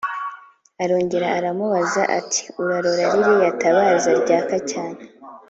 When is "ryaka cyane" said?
4.21-5.01